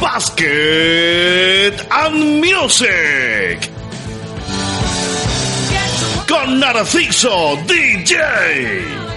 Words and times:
Basket 0.00 1.86
and 1.90 2.40
Music. 2.40 3.70
Con 6.26 6.58
Narciso 6.58 7.56
DJ. 7.66 9.13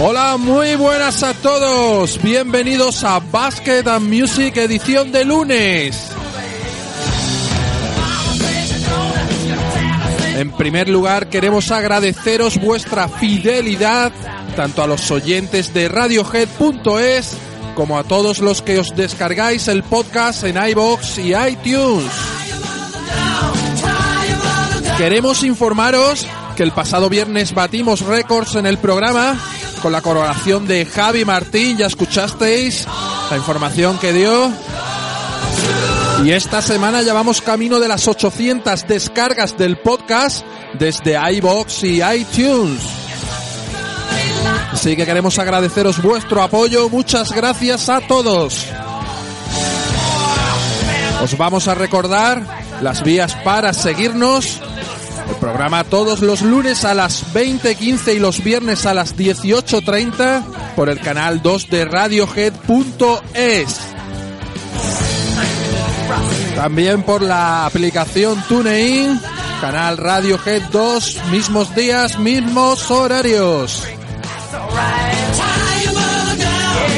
Hola, 0.00 0.36
muy 0.36 0.76
buenas 0.76 1.24
a 1.24 1.34
todos. 1.34 2.22
Bienvenidos 2.22 3.02
a 3.02 3.18
Basket 3.18 3.82
Music 3.98 4.56
edición 4.56 5.10
de 5.10 5.24
lunes. 5.24 6.10
En 10.36 10.52
primer 10.52 10.88
lugar, 10.88 11.28
queremos 11.28 11.72
agradeceros 11.72 12.60
vuestra 12.60 13.08
fidelidad 13.08 14.12
tanto 14.54 14.84
a 14.84 14.86
los 14.86 15.10
oyentes 15.10 15.74
de 15.74 15.88
Radiohead.es 15.88 17.36
como 17.74 17.98
a 17.98 18.04
todos 18.04 18.38
los 18.38 18.62
que 18.62 18.78
os 18.78 18.94
descargáis 18.94 19.66
el 19.66 19.82
podcast 19.82 20.44
en 20.44 20.64
iBox 20.64 21.18
y 21.18 21.34
iTunes. 21.34 22.12
Queremos 24.96 25.42
informaros 25.42 26.24
que 26.56 26.62
el 26.62 26.70
pasado 26.70 27.08
viernes 27.08 27.52
batimos 27.52 28.02
récords 28.02 28.54
en 28.54 28.66
el 28.66 28.78
programa 28.78 29.36
con 29.80 29.92
la 29.92 30.02
coronación 30.02 30.66
de 30.66 30.84
Javi 30.86 31.24
Martín, 31.24 31.76
ya 31.76 31.86
escuchasteis 31.86 32.86
la 33.30 33.36
información 33.36 33.98
que 33.98 34.12
dio. 34.12 34.52
Y 36.24 36.32
esta 36.32 36.62
semana 36.62 37.02
ya 37.02 37.12
vamos 37.12 37.40
camino 37.40 37.78
de 37.78 37.88
las 37.88 38.08
800 38.08 38.86
descargas 38.86 39.56
del 39.56 39.78
podcast 39.78 40.44
desde 40.78 41.16
iBox 41.34 41.84
y 41.84 42.02
iTunes. 42.02 42.80
Así 44.72 44.96
que 44.96 45.06
queremos 45.06 45.38
agradeceros 45.38 46.02
vuestro 46.02 46.42
apoyo. 46.42 46.88
Muchas 46.88 47.32
gracias 47.32 47.88
a 47.88 48.00
todos. 48.00 48.66
Os 51.22 51.36
vamos 51.36 51.68
a 51.68 51.74
recordar 51.74 52.42
las 52.80 53.02
vías 53.02 53.34
para 53.44 53.72
seguirnos. 53.72 54.60
El 55.28 55.36
programa 55.36 55.84
todos 55.84 56.20
los 56.20 56.42
lunes 56.42 56.84
a 56.84 56.94
las 56.94 57.34
20.15 57.34 58.14
y 58.14 58.18
los 58.18 58.42
viernes 58.42 58.86
a 58.86 58.94
las 58.94 59.16
18.30 59.16 60.42
por 60.74 60.88
el 60.88 61.00
canal 61.00 61.42
2 61.42 61.70
de 61.70 61.84
Radiohead.es. 61.84 63.80
También 66.56 67.02
por 67.02 67.22
la 67.22 67.66
aplicación 67.66 68.42
TuneIn, 68.48 69.20
canal 69.60 69.96
Radiohead 69.96 70.62
2, 70.72 71.18
mismos 71.30 71.74
días, 71.74 72.18
mismos 72.18 72.90
horarios. 72.90 73.84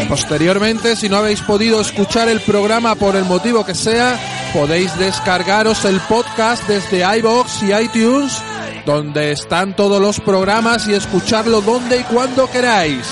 Posteriormente, 0.08 0.96
si 0.96 1.08
no 1.08 1.18
habéis 1.18 1.40
podido 1.40 1.80
escuchar 1.80 2.28
el 2.28 2.40
programa 2.40 2.94
por 2.94 3.16
el 3.16 3.24
motivo 3.24 3.64
que 3.64 3.74
sea, 3.74 4.18
podéis 4.52 4.96
descargaros 4.98 5.84
el 5.84 6.00
podcast 6.00 6.66
desde 6.66 7.04
iBox 7.18 7.62
y 7.62 7.72
iTunes, 7.72 8.42
donde 8.84 9.32
están 9.32 9.74
todos 9.76 10.00
los 10.00 10.20
programas 10.20 10.88
y 10.88 10.94
escucharlo 10.94 11.60
donde 11.60 11.98
y 11.98 12.02
cuando 12.04 12.50
queráis. 12.50 13.06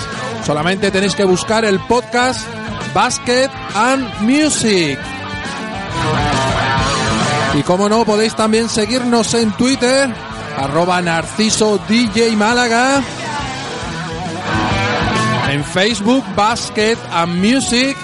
Solamente 0.44 0.91
tenéis 0.91 1.15
que 1.15 1.25
buscar 1.25 1.65
el 1.65 1.78
podcast 1.81 2.47
Basket 2.94 3.50
and 3.75 4.21
Music. 4.21 4.99
Y 7.55 7.62
como 7.62 7.88
no, 7.88 8.05
podéis 8.05 8.34
también 8.34 8.69
seguirnos 8.69 9.34
en 9.34 9.53
Twitter, 9.53 10.09
arroba 10.56 11.00
Narciso 11.03 11.78
DJ 11.88 12.37
Málaga 12.37 13.03
en 15.50 15.65
Facebook 15.65 16.25
Basket 16.37 16.97
and 17.10 17.43
Music 17.43 17.97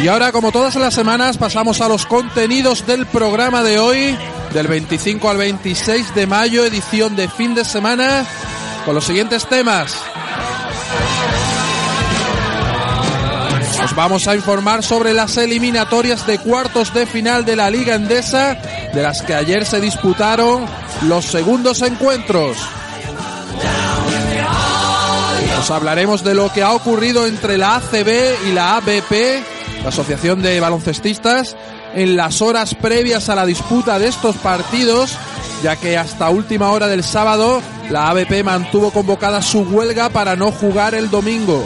Y 0.03 0.07
ahora, 0.07 0.31
como 0.31 0.51
todas 0.51 0.75
las 0.75 0.93
semanas, 0.93 1.39
pasamos 1.39 1.81
a 1.81 1.87
los 1.87 2.05
contenidos 2.05 2.85
del 2.85 3.07
programa 3.07 3.63
de 3.63 3.79
hoy, 3.79 4.16
del 4.53 4.67
25 4.67 5.31
al 5.31 5.37
26 5.37 6.13
de 6.13 6.27
mayo, 6.27 6.63
edición 6.63 7.16
de 7.16 7.27
fin 7.27 7.55
de 7.55 7.66
semana 7.66 8.23
con 8.85 8.93
los 8.93 9.03
siguientes 9.03 9.47
temas. 9.47 9.95
Os 13.84 13.95
vamos 13.95 14.28
a 14.28 14.35
informar 14.35 14.84
sobre 14.84 15.13
las 15.13 15.38
eliminatorias 15.38 16.28
de 16.28 16.38
cuartos 16.38 16.94
de 16.94 17.06
final 17.06 17.45
de 17.45 17.56
la 17.56 17.69
Liga 17.69 17.95
Endesa, 17.95 18.56
de 18.94 19.01
las 19.01 19.22
que 19.22 19.34
ayer 19.34 19.66
se 19.66 19.79
disputaron 19.79 20.66
los 21.07 21.25
segundos 21.25 21.81
encuentros. 21.81 22.57
Os 25.59 25.72
hablaremos 25.72 26.23
de 26.23 26.35
lo 26.35 26.51
que 26.51 26.63
ha 26.63 26.73
ocurrido 26.73 27.25
entre 27.25 27.57
la 27.57 27.78
ACB 27.78 28.47
y 28.47 28.51
la 28.51 28.78
ABP, 28.78 29.44
la 29.84 29.90
Asociación 29.90 30.41
de 30.41 30.59
Baloncestistas, 30.59 31.56
en 31.94 32.16
las 32.16 32.41
horas 32.41 32.75
previas 32.75 33.29
a 33.29 33.35
la 33.35 33.46
disputa 33.46 33.97
de 33.97 34.07
estos 34.07 34.35
partidos, 34.38 35.17
ya 35.63 35.75
que 35.75 35.97
hasta 35.97 36.29
última 36.29 36.72
hora 36.72 36.88
del 36.88 37.03
sábado 37.03 37.61
la 37.90 38.09
ABP 38.09 38.44
mantuvo 38.44 38.91
convocada 38.91 39.41
su 39.41 39.61
huelga 39.61 40.09
para 40.09 40.35
no 40.35 40.51
jugar 40.51 40.96
el 40.96 41.09
domingo. 41.09 41.66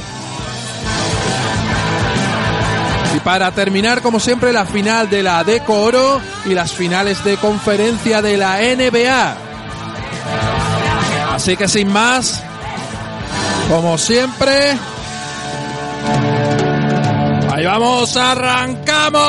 Para 3.23 3.51
terminar, 3.51 4.01
como 4.01 4.19
siempre, 4.19 4.51
la 4.51 4.65
final 4.65 5.09
de 5.09 5.23
la 5.23 5.43
Deco 5.43 5.81
Oro 5.81 6.19
y 6.45 6.53
las 6.53 6.73
finales 6.73 7.23
de 7.23 7.37
conferencia 7.37 8.21
de 8.21 8.37
la 8.37 8.57
NBA. 8.57 9.37
Así 11.33 11.55
que 11.57 11.67
sin 11.67 11.91
más, 11.91 12.43
como 13.69 13.97
siempre, 13.97 14.77
ahí 17.51 17.65
vamos, 17.65 18.15
arrancamos. 18.17 19.23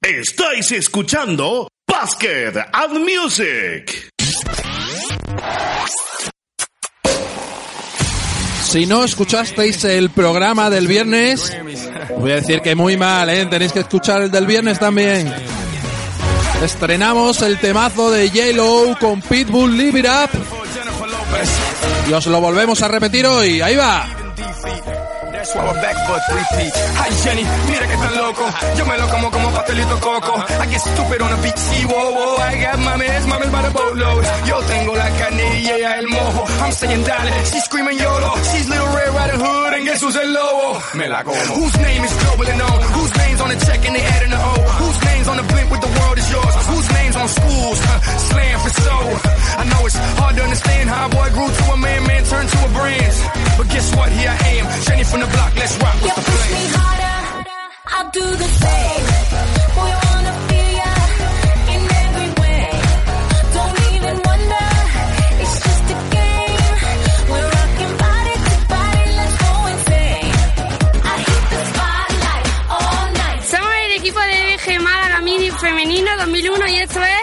Estáis 0.00 0.72
escuchando 0.72 1.68
Basket 1.86 2.52
and 2.72 2.98
Music. 3.00 4.07
Si 8.68 8.84
no 8.84 9.02
escuchasteis 9.02 9.82
el 9.84 10.10
programa 10.10 10.68
del 10.68 10.86
viernes, 10.86 11.56
voy 12.18 12.32
a 12.32 12.34
decir 12.34 12.60
que 12.60 12.74
muy 12.74 12.98
mal, 12.98 13.30
¿eh? 13.30 13.46
Tenéis 13.46 13.72
que 13.72 13.80
escuchar 13.80 14.20
el 14.20 14.30
del 14.30 14.46
viernes 14.46 14.78
también. 14.78 15.32
Estrenamos 16.62 17.40
el 17.40 17.58
temazo 17.58 18.10
de 18.10 18.28
J-Lo 18.28 18.94
con 19.00 19.22
Pitbull 19.22 19.74
Live 19.74 20.00
It 20.00 20.06
Up. 20.06 20.30
Y 22.10 22.12
os 22.12 22.26
lo 22.26 22.42
volvemos 22.42 22.82
a 22.82 22.88
repetir 22.88 23.26
hoy. 23.26 23.62
Ahí 23.62 23.76
va. 23.76 24.06
That's 25.48 25.80
back 25.80 25.96
for 26.04 26.18
three-peat. 26.28 26.72
Hi 26.76 27.08
Jenny, 27.24 27.44
mira 27.72 27.86
que 27.88 27.96
tan 27.96 28.14
loco. 28.20 28.44
Yo 28.76 28.84
me 28.84 28.98
lo 28.98 29.08
como 29.08 29.30
como 29.30 29.48
pastelito 29.48 29.96
coco. 30.00 30.34
I 30.36 30.66
get 30.68 30.80
stupid 30.80 31.22
on 31.22 31.30
the 31.32 31.40
beach, 31.40 31.56
sí, 31.56 31.84
whoa, 31.88 32.10
whoa. 32.12 32.36
I 32.36 32.60
got 32.60 32.76
mames, 32.84 33.24
mames 33.24 33.50
by 33.50 33.62
the 33.62 33.70
boatload. 33.70 34.24
Yo 34.44 34.60
tengo 34.68 34.94
la 34.94 35.08
y 35.08 35.82
el 35.96 36.06
mojo. 36.08 36.44
I'm 36.60 36.72
saying 36.72 37.02
dale, 37.02 37.32
she's 37.48 37.64
screaming 37.64 37.98
YOLO. 37.98 38.30
She's 38.52 38.68
little 38.68 38.92
Red 38.92 39.08
Riding 39.08 39.40
Hood 39.40 39.72
and 39.72 39.84
guess 39.86 40.00
who's 40.02 40.16
el 40.16 40.28
lobo? 40.36 40.82
Me 40.98 41.08
la 41.08 41.22
como. 41.22 41.40
Whose 41.56 41.76
name 41.80 42.04
is 42.04 42.12
globally 42.12 42.54
known? 42.58 42.80
Whose 42.92 43.16
name's 43.16 43.40
on 43.40 43.48
the 43.48 43.58
check 43.64 43.80
and 43.88 43.96
they 43.96 44.04
adding 44.04 44.30
the 44.30 44.40
O? 44.40 44.52
Whose 44.84 45.00
name's 45.08 45.28
on 45.28 45.36
the 45.38 45.46
blimp 45.48 45.70
with 45.70 45.80
the 45.80 45.92
world 45.98 46.18
is 46.18 46.28
yours? 46.30 46.54
Whose 46.68 46.88
name's 46.92 47.16
on 47.16 47.28
schools? 47.28 47.78
Huh, 47.88 48.00
slam 48.28 48.56
for 48.60 48.72
so. 48.84 48.96
I 49.60 49.64
know 49.64 49.80
it's 49.86 49.96
hard 49.96 50.36
to 50.36 50.42
understand 50.44 50.88
how 50.90 51.06
a 51.06 51.08
boy 51.08 51.28
grew 51.32 51.48
to 51.48 51.64
a 51.72 51.76
man, 51.76 52.00
man 52.06 52.22
turned 52.24 52.48
to 52.48 52.58
a 52.64 52.68
brand. 52.68 53.14
But 53.58 53.66
guess 53.68 53.96
what? 53.96 54.08
Here 54.12 54.30
I 54.30 54.48
am, 54.60 54.66
Jenny 54.84 55.04
from 55.04 55.20
the 55.20 55.30
block. 55.38 55.52
Let's 55.60 55.74
rock. 55.82 55.96
Push 56.00 56.46
me 56.56 56.62
harder, 56.76 57.18
I'll 57.94 58.10
do 58.18 58.26
the 58.42 58.50
same. 58.62 59.04
Boy, 59.76 59.90
I 59.96 60.00
wanna 60.10 60.34
feel 60.48 60.70
ya 60.80 60.92
in 61.74 61.82
every 62.02 62.30
way. 62.42 62.64
Don't 63.56 63.76
even 63.94 64.14
wonder, 64.28 64.66
it's 65.42 65.56
just 65.66 65.84
a 65.94 65.98
game. 66.16 66.74
We're 67.30 67.48
rocking 67.56 67.94
body 68.04 68.34
to 68.46 68.54
body, 68.74 69.04
let's 69.18 69.36
go 69.44 69.50
insane. 69.72 70.34
I 71.12 71.14
hit 71.28 71.44
the 71.52 71.60
spotlight 71.70 72.46
all 72.76 73.06
night. 73.22 73.40
Somos 73.52 73.74
el 73.84 73.92
equipo 73.98 74.20
de 74.30 74.38
BG 74.48 74.66
Málaga 74.88 75.18
Mini 75.26 75.50
Femenino 75.50 76.10
2001 76.18 76.68
y 76.68 76.76
esto 76.86 77.00
es... 77.02 77.17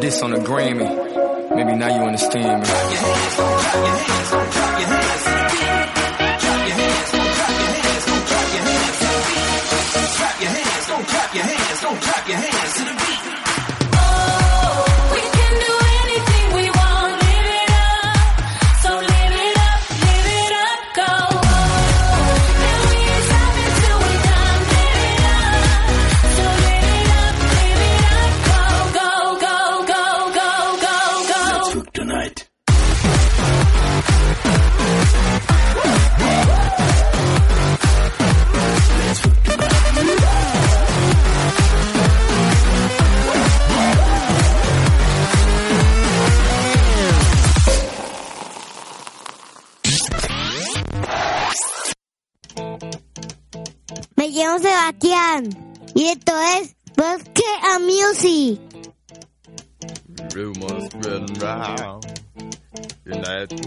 this 0.00 0.22
on 0.22 0.32
a 0.32 0.38
Grammy. 0.38 0.88
Maybe 1.54 1.76
now 1.76 1.94
you 1.94 2.04
understand 2.04 2.62
me. 2.62 2.68
Y 55.94 56.06
esto 56.06 56.32
es 56.60 56.74
Bosque 56.96 57.44
a 57.62 57.78
Music. 57.78 58.60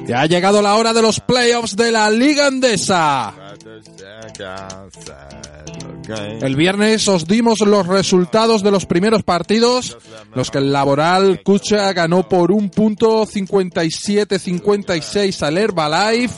Ya 0.08 0.22
ha 0.22 0.26
llegado 0.26 0.62
la 0.62 0.76
hora 0.76 0.94
de 0.94 1.02
los 1.02 1.20
playoffs 1.20 1.76
de 1.76 1.92
la 1.92 2.10
Liga 2.10 2.48
Andesa. 2.48 3.34
El 6.42 6.56
viernes 6.56 7.06
os 7.08 7.28
dimos 7.28 7.60
los 7.60 7.86
resultados 7.86 8.64
de 8.64 8.72
los 8.72 8.86
primeros 8.86 9.24
partidos, 9.24 9.98
los 10.34 10.50
que 10.50 10.60
el 10.60 10.72
Laboral 10.72 11.44
Cucha 11.44 11.92
ganó 11.94 12.30
por 12.30 12.52
un 12.52 12.70
punto 12.70 13.26
57-56 13.26 15.44
al 15.44 15.58
Herbalife. 15.58 16.36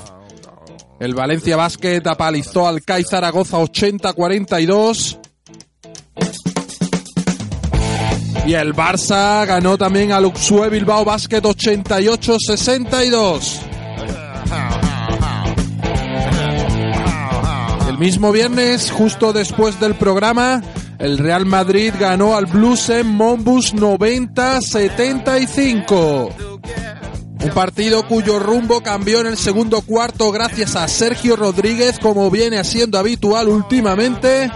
El 1.00 1.14
Valencia 1.14 1.56
Basket 1.56 2.02
apalizó 2.06 2.68
al 2.68 2.84
CAI 2.84 3.04
Zaragoza 3.04 3.58
80-42. 3.58 5.20
Y 8.46 8.54
el 8.54 8.74
Barça 8.74 9.46
ganó 9.46 9.78
también 9.78 10.12
al 10.12 10.26
Uxue 10.26 10.70
Bilbao 10.70 11.06
Basket 11.06 11.42
88-62. 11.42 13.60
El 17.90 17.98
mismo 17.98 18.32
viernes, 18.32 18.92
justo 18.92 19.34
después 19.34 19.80
del 19.80 19.96
programa, 19.96 20.62
el 21.00 21.18
Real 21.18 21.46
Madrid 21.46 21.94
ganó 22.00 22.36
al 22.36 22.46
Blues 22.46 22.90
en 22.90 23.08
Monbus 23.08 23.74
90-75. 23.74 26.30
Un 27.42 27.50
partido 27.52 28.06
cuyo 28.06 28.38
rumbo 28.38 28.82
cambió 28.82 29.22
en 29.22 29.28
el 29.28 29.38
segundo 29.38 29.80
cuarto 29.82 30.30
gracias 30.32 30.76
a 30.76 30.90
Sergio 30.90 31.38
Rodríguez, 31.38 31.98
como 32.00 32.30
viene 32.30 32.62
siendo 32.66 33.00
habitual 33.00 33.48
últimamente. 33.48 34.52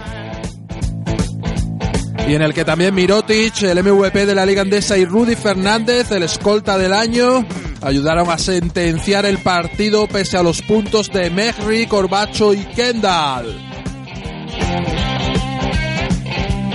Y 2.26 2.34
en 2.34 2.42
el 2.42 2.54
que 2.54 2.64
también 2.64 2.94
Mirotic, 2.94 3.62
el 3.62 3.82
MVP 3.82 4.24
de 4.24 4.34
la 4.34 4.46
Liga 4.46 4.62
Andesa 4.62 4.96
y 4.96 5.04
Rudy 5.04 5.36
Fernández, 5.36 6.10
el 6.10 6.22
escolta 6.22 6.78
del 6.78 6.94
año, 6.94 7.44
ayudaron 7.82 8.30
a 8.30 8.38
sentenciar 8.38 9.26
el 9.26 9.38
partido 9.38 10.06
pese 10.06 10.38
a 10.38 10.42
los 10.42 10.62
puntos 10.62 11.10
de 11.12 11.28
Mehri, 11.28 11.86
Corbacho 11.86 12.54
y 12.54 12.64
Kendall. 12.64 13.54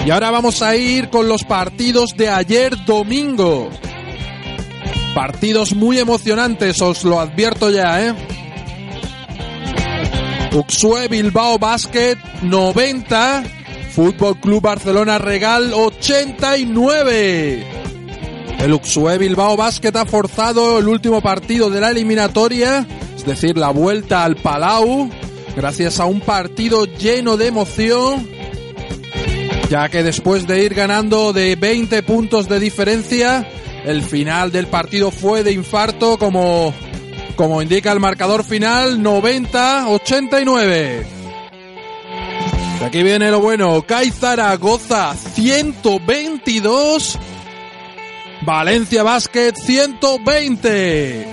Y 0.06 0.12
ahora 0.12 0.32
vamos 0.32 0.62
a 0.62 0.76
ir 0.76 1.10
con 1.10 1.28
los 1.28 1.44
partidos 1.44 2.16
de 2.16 2.30
ayer 2.30 2.86
domingo. 2.86 3.70
Partidos 5.16 5.74
muy 5.74 6.00
emocionantes, 6.00 6.82
os 6.82 7.04
lo 7.04 7.20
advierto 7.20 7.70
ya, 7.72 8.06
¿eh? 8.06 8.14
Uxue 10.54 11.08
Bilbao 11.08 11.60
Basket 11.60 12.18
90, 12.42 13.44
Fútbol 13.90 14.40
Club 14.40 14.62
Barcelona 14.62 15.18
Regal 15.18 15.74
89. 15.74 17.66
El 18.60 18.74
Uxue 18.74 19.18
Bilbao 19.18 19.58
Basket 19.58 19.96
ha 19.96 20.06
forzado 20.06 20.80
el 20.80 20.88
último 20.88 21.22
partido 21.22 21.70
de 21.70 21.82
la 21.82 21.92
eliminatoria, 21.92 22.88
es 23.16 23.26
decir, 23.26 23.58
la 23.58 23.70
vuelta 23.70 24.26
al 24.26 24.36
Palau, 24.36 25.10
gracias 25.56 26.00
a 26.00 26.06
un 26.06 26.22
partido 26.22 26.86
lleno 26.86 27.38
de 27.38 27.48
emoción, 27.48 28.28
ya 29.70 29.90
que 29.90 30.04
después 30.04 30.46
de 30.46 30.64
ir 30.64 30.74
ganando 30.74 31.32
de 31.34 31.56
20 31.56 32.04
puntos 32.04 32.50
de 32.50 32.60
diferencia, 32.60 33.50
el 33.86 34.04
final 34.04 34.52
del 34.52 34.68
partido 34.68 35.10
fue 35.10 35.44
de 35.44 35.54
infarto 35.54 36.18
como, 36.18 36.74
como 37.36 37.62
indica 37.62 37.92
el 37.92 38.00
marcador 38.00 38.44
final 38.44 39.00
90-89. 39.00 41.19
Aquí 42.90 43.04
viene 43.04 43.30
lo 43.30 43.40
bueno, 43.40 43.86
CAI 43.86 44.10
Zaragoza 44.10 45.14
122, 45.14 47.20
Valencia 48.42 49.04
Basket 49.04 49.54
120. 49.54 51.30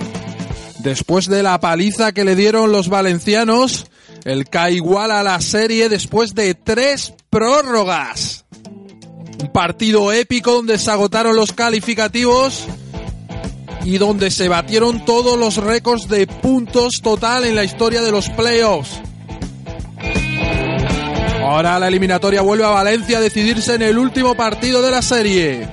Después 0.77 1.27
de 1.27 1.41
la 1.41 1.59
paliza 1.59 2.11
que 2.11 2.25
le 2.25 2.35
dieron 2.35 2.71
los 2.71 2.89
valencianos, 2.89 3.87
el 4.23 4.47
CAI 4.47 4.75
iguala 4.75 5.23
la 5.23 5.41
serie 5.41 5.89
después 5.89 6.35
de 6.35 6.53
tres 6.53 7.15
prórrogas. 7.31 8.45
Un 9.41 9.51
partido 9.51 10.11
épico 10.11 10.51
donde 10.51 10.77
se 10.77 10.91
agotaron 10.91 11.35
los 11.35 11.53
calificativos 11.53 12.67
y 13.83 13.97
donde 13.97 14.29
se 14.29 14.47
batieron 14.47 15.03
todos 15.05 15.39
los 15.39 15.57
récords 15.57 16.07
de 16.07 16.27
puntos 16.27 17.01
total 17.01 17.45
en 17.45 17.55
la 17.55 17.63
historia 17.63 18.03
de 18.03 18.11
los 18.11 18.29
playoffs. 18.29 19.01
Ahora 21.47 21.79
la 21.79 21.87
eliminatoria 21.87 22.41
vuelve 22.41 22.65
a 22.65 22.71
Valencia 22.71 23.19
a 23.19 23.21
decidirse 23.21 23.75
en 23.75 23.81
el 23.81 23.97
último 23.97 24.35
partido 24.35 24.81
de 24.81 24.91
la 24.91 25.01
serie. 25.01 25.69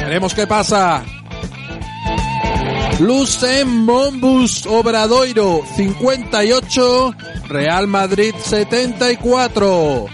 Veremos 0.00 0.32
qué 0.32 0.46
pasa. 0.46 1.04
Lucen 2.98 3.84
Mombus 3.84 4.64
Obradoiro 4.64 5.60
58, 5.76 7.14
Real 7.48 7.86
Madrid 7.86 8.34
74. 8.42 10.06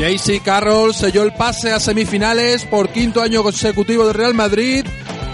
JC 0.00 0.42
Carroll 0.42 0.92
selló 0.92 1.22
el 1.22 1.34
pase 1.34 1.72
a 1.72 1.78
semifinales 1.78 2.64
por 2.64 2.88
quinto 2.88 3.22
año 3.22 3.44
consecutivo 3.44 4.08
de 4.08 4.12
Real 4.12 4.34
Madrid 4.34 4.84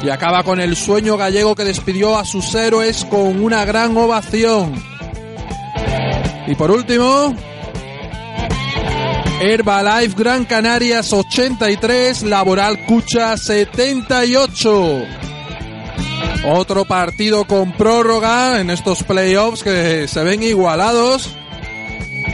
y 0.03 0.11
acaba 0.11 0.43
con 0.43 0.61
el 0.61 0.77
sueño 0.77 1.17
gallego 1.17 1.55
que 1.55 1.65
despidió 1.65 2.19
a 2.19 2.27
sus 2.27 2.55
héroes 2.55 3.07
con 3.07 3.43
una 3.43 3.65
gran 3.65 3.97
ovación. 3.97 5.00
Y 6.51 6.57
por 6.57 6.73
último, 6.73 7.33
Herbalife 9.41 10.17
Gran 10.17 10.45
Canarias 10.45 11.13
83, 11.13 12.25
Laboral 12.25 12.85
Cucha 12.87 13.37
78. 13.37 15.07
Otro 16.49 16.85
partido 16.87 17.45
con 17.45 17.71
prórroga 17.75 18.61
en 18.61 18.71
estos 18.71 19.05
playoffs 19.05 19.63
que 19.63 20.09
se 20.09 20.25
ven 20.25 20.43
igualados 20.43 21.31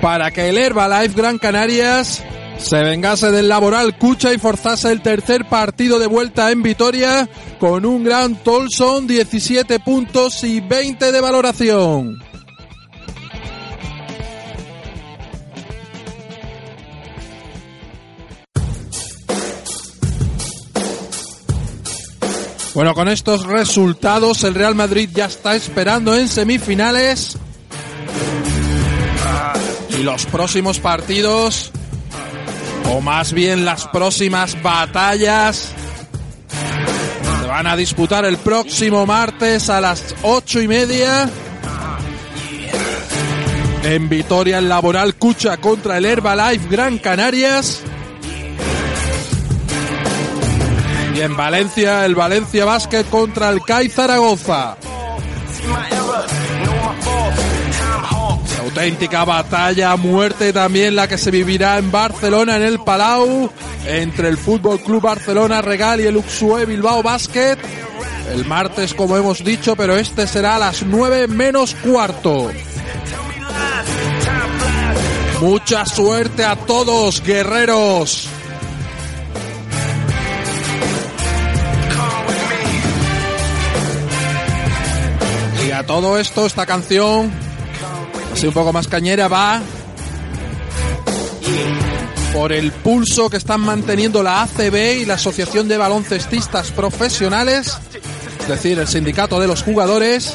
para 0.01 0.31
que 0.31 0.49
el 0.49 0.57
Herbalife 0.57 1.15
Gran 1.15 1.37
Canarias 1.37 2.25
se 2.57 2.83
vengase 2.83 3.31
del 3.31 3.51
laboral 3.51 3.99
Cucha 3.99 4.33
y 4.33 4.39
forzase 4.39 4.93
el 4.93 5.03
tercer 5.03 5.45
partido 5.45 5.99
de 5.99 6.07
vuelta 6.07 6.51
en 6.51 6.63
Vitoria 6.63 7.29
con 7.59 7.85
un 7.85 8.03
gran 8.03 8.35
Tolson, 8.37 9.07
17 9.07 9.79
puntos 9.81 10.43
y 10.43 10.61
20 10.61 11.13
de 11.13 11.21
valoración. 11.21 12.26
Bueno, 22.77 22.93
con 22.93 23.09
estos 23.09 23.47
resultados 23.47 24.45
el 24.45 24.55
Real 24.55 24.75
Madrid 24.75 25.09
ya 25.11 25.25
está 25.25 25.57
esperando 25.57 26.15
en 26.15 26.29
semifinales 26.29 27.39
y 29.99 30.03
los 30.03 30.27
próximos 30.27 30.79
partidos, 30.79 31.73
o 32.91 33.01
más 33.01 33.33
bien 33.33 33.65
las 33.65 33.89
próximas 33.89 34.63
batallas, 34.63 35.71
se 37.41 37.47
van 37.47 37.67
a 37.67 37.77
disputar 37.77 38.27
el 38.27 38.37
próximo 38.37 39.07
martes 39.07 39.71
a 39.71 39.81
las 39.81 40.15
ocho 40.21 40.61
y 40.61 40.69
media. 40.69 41.31
En 43.85 44.07
Vitoria, 44.11 44.59
el 44.59 44.69
Laboral 44.69 45.15
Cucha 45.15 45.57
contra 45.57 45.97
el 45.97 46.05
Herbalife 46.05 46.69
Gran 46.69 46.99
Canarias. 46.99 47.81
Y 51.17 51.23
en 51.23 51.35
Valencia, 51.35 52.05
el 52.05 52.15
Valencia 52.15 52.67
Basket 52.67 53.05
contra 53.05 53.49
el 53.49 53.63
CAI 53.63 53.89
Zaragoza. 53.89 54.77
Auténtica 58.61 59.25
batalla 59.25 59.97
muerte 59.97 60.53
también 60.53 60.95
la 60.95 61.09
que 61.09 61.17
se 61.17 61.31
vivirá 61.31 61.79
en 61.79 61.91
Barcelona, 61.91 62.57
en 62.57 62.65
el 62.65 62.81
Palau, 62.81 63.51
entre 63.87 64.29
el 64.29 64.37
Fútbol 64.37 64.79
Club 64.81 65.01
Barcelona 65.01 65.63
Regal 65.63 66.03
y 66.03 66.07
el 66.07 66.19
Uxue 66.19 66.67
Bilbao 66.67 67.03
Basket. 67.03 67.57
El 68.35 68.45
martes, 68.45 68.93
como 68.93 69.17
hemos 69.17 69.43
dicho, 69.43 69.75
pero 69.75 69.97
este 69.97 70.27
será 70.27 70.57
a 70.57 70.59
las 70.59 70.83
9 70.83 71.29
menos 71.29 71.75
cuarto. 71.77 72.51
Mucha 75.41 75.87
suerte 75.87 76.45
a 76.45 76.57
todos, 76.57 77.23
guerreros. 77.23 78.29
A 85.77 85.85
todo 85.85 86.19
esto, 86.19 86.47
esta 86.47 86.65
canción, 86.65 87.31
así 88.33 88.47
un 88.47 88.55
poco 88.55 88.73
más 88.73 88.89
cañera, 88.89 89.29
va 89.29 89.61
por 92.33 92.53
el 92.53 92.73
pulso 92.73 93.29
que 93.29 93.37
están 93.37 93.61
manteniendo 93.61 94.23
la 94.23 94.43
ACB 94.43 95.01
y 95.03 95.05
la 95.05 95.15
Asociación 95.15 95.69
de 95.69 95.77
Baloncestistas 95.77 96.71
Profesionales, 96.71 97.77
es 98.41 98.49
decir, 98.49 98.79
el 98.79 98.89
sindicato 98.89 99.39
de 99.39 99.47
los 99.49 99.63
jugadores, 99.63 100.35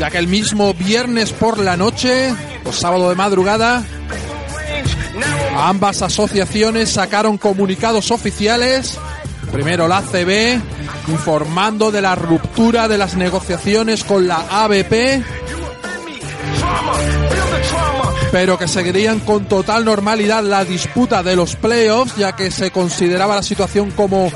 ya 0.00 0.10
que 0.10 0.18
el 0.18 0.28
mismo 0.28 0.72
viernes 0.72 1.32
por 1.32 1.58
la 1.58 1.76
noche, 1.76 2.34
o 2.64 2.72
sábado 2.72 3.10
de 3.10 3.16
madrugada, 3.16 3.84
ambas 5.56 6.00
asociaciones 6.00 6.90
sacaron 6.90 7.36
comunicados 7.36 8.10
oficiales, 8.10 8.98
primero 9.52 9.88
la 9.88 9.98
ACB, 9.98 10.60
informando 11.08 11.90
de 11.90 12.02
la 12.02 12.14
ruptura 12.14 12.88
de 12.88 12.98
las 12.98 13.16
negociaciones 13.16 14.04
con 14.04 14.26
la 14.26 14.64
ABP, 14.64 15.22
pero 18.32 18.58
que 18.58 18.68
seguirían 18.68 19.20
con 19.20 19.46
total 19.46 19.84
normalidad 19.84 20.42
la 20.42 20.64
disputa 20.64 21.22
de 21.22 21.36
los 21.36 21.56
playoffs, 21.56 22.16
ya 22.16 22.34
que 22.34 22.50
se 22.50 22.70
consideraba 22.70 23.36
la 23.36 23.42
situación 23.42 23.90
como 23.92 24.30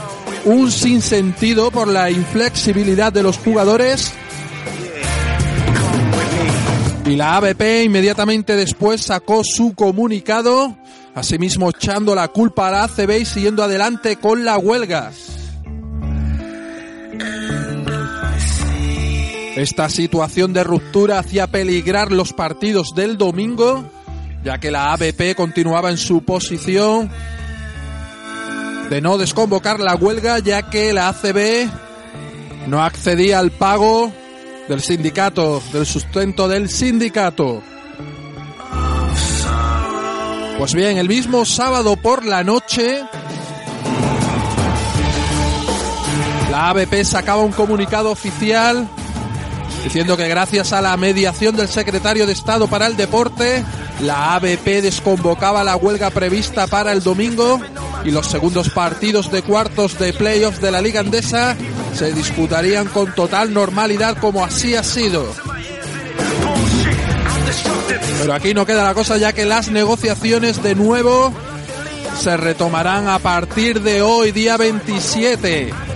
un 0.44 0.70
sinsentido 0.70 1.70
por 1.70 1.88
la 1.88 2.10
inflexibilidad 2.10 3.12
de 3.12 3.22
los 3.22 3.38
jugadores. 3.38 4.12
Y 7.04 7.16
la 7.16 7.36
ABP 7.36 7.84
inmediatamente 7.84 8.54
después 8.54 9.02
sacó 9.02 9.42
su 9.42 9.74
comunicado, 9.74 10.76
asimismo 11.14 11.70
echando 11.70 12.14
la 12.14 12.28
culpa 12.28 12.68
a 12.68 12.70
la 12.70 12.84
ACB 12.84 13.20
y 13.20 13.24
siguiendo 13.24 13.64
adelante 13.64 14.16
con 14.16 14.44
la 14.44 14.58
huelga. 14.58 15.10
Esta 19.60 19.90
situación 19.90 20.54
de 20.54 20.64
ruptura 20.64 21.18
hacía 21.18 21.46
peligrar 21.46 22.12
los 22.12 22.32
partidos 22.32 22.94
del 22.94 23.18
domingo, 23.18 23.84
ya 24.42 24.56
que 24.56 24.70
la 24.70 24.94
ABP 24.94 25.34
continuaba 25.36 25.90
en 25.90 25.98
su 25.98 26.22
posición 26.22 27.10
de 28.88 29.02
no 29.02 29.18
desconvocar 29.18 29.78
la 29.78 29.96
huelga, 29.96 30.38
ya 30.38 30.70
que 30.70 30.94
la 30.94 31.10
ACB 31.10 31.68
no 32.68 32.82
accedía 32.82 33.38
al 33.38 33.50
pago 33.50 34.10
del 34.66 34.80
sindicato, 34.80 35.62
del 35.74 35.84
sustento 35.84 36.48
del 36.48 36.70
sindicato. 36.70 37.62
Pues 40.56 40.72
bien, 40.72 40.96
el 40.96 41.06
mismo 41.08 41.44
sábado 41.44 41.96
por 41.96 42.24
la 42.24 42.42
noche, 42.42 43.02
La 46.50 46.70
ABP 46.70 47.04
sacaba 47.04 47.42
un 47.42 47.52
comunicado 47.52 48.10
oficial 48.10 48.88
diciendo 49.84 50.16
que 50.16 50.28
gracias 50.28 50.72
a 50.72 50.80
la 50.80 50.96
mediación 50.96 51.56
del 51.56 51.68
secretario 51.68 52.26
de 52.26 52.32
Estado 52.32 52.68
para 52.68 52.86
el 52.86 52.96
Deporte, 52.96 53.64
la 54.00 54.34
ABP 54.34 54.82
desconvocaba 54.82 55.64
la 55.64 55.76
huelga 55.76 56.10
prevista 56.10 56.66
para 56.66 56.92
el 56.92 57.02
domingo 57.02 57.60
y 58.04 58.10
los 58.10 58.26
segundos 58.26 58.70
partidos 58.70 59.30
de 59.30 59.42
cuartos 59.42 59.98
de 59.98 60.12
playoffs 60.12 60.60
de 60.60 60.70
la 60.70 60.80
Liga 60.80 61.00
Andesa 61.00 61.56
se 61.94 62.12
disputarían 62.12 62.88
con 62.88 63.14
total 63.14 63.52
normalidad 63.52 64.16
como 64.18 64.44
así 64.44 64.74
ha 64.74 64.82
sido. 64.82 65.26
Pero 68.20 68.34
aquí 68.34 68.54
no 68.54 68.66
queda 68.66 68.84
la 68.84 68.94
cosa 68.94 69.16
ya 69.16 69.32
que 69.32 69.44
las 69.44 69.70
negociaciones 69.70 70.62
de 70.62 70.74
nuevo 70.74 71.32
se 72.18 72.36
retomarán 72.36 73.08
a 73.08 73.18
partir 73.18 73.80
de 73.80 74.02
hoy, 74.02 74.32
día 74.32 74.56
27. 74.56 75.89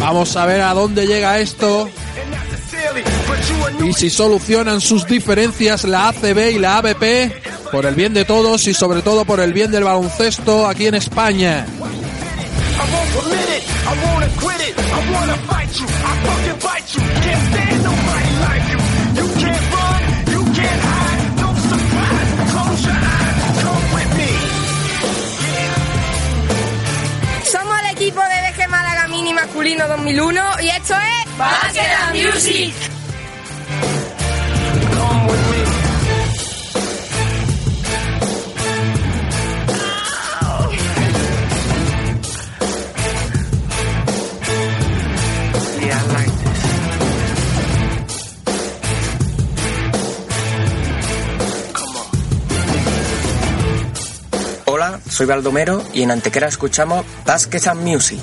Vamos 0.00 0.36
a 0.36 0.46
ver 0.46 0.62
a 0.62 0.74
dónde 0.74 1.06
llega 1.06 1.38
esto. 1.38 1.88
Y 3.84 3.92
si 3.92 4.10
solucionan 4.10 4.80
sus 4.80 5.06
diferencias 5.06 5.84
la 5.84 6.08
ACB 6.08 6.52
y 6.54 6.58
la 6.58 6.78
ABP 6.78 7.70
por 7.70 7.86
el 7.86 7.94
bien 7.94 8.14
de 8.14 8.24
todos 8.24 8.66
y 8.68 8.74
sobre 8.74 9.02
todo 9.02 9.24
por 9.24 9.40
el 9.40 9.52
bien 9.52 9.70
del 9.70 9.84
baloncesto 9.84 10.66
aquí 10.66 10.86
en 10.86 10.94
España. 10.94 11.66
Masculino 29.66 29.88
2001 29.88 30.40
y 30.62 30.68
esto 30.68 30.94
es 30.94 31.36
Basket 31.36 31.80
and 31.80 32.24
Music. 32.24 32.74
Hola, 54.66 55.00
soy 55.08 55.26
Baldomero 55.26 55.82
y 55.92 56.02
en 56.02 56.12
Antequera 56.12 56.46
escuchamos 56.46 57.04
Baskets 57.24 57.66
and 57.66 57.82
Music. 57.82 58.20